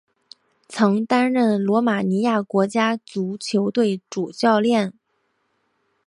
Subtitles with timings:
[0.67, 4.93] 曾担任罗马尼亚国家足球队主教练。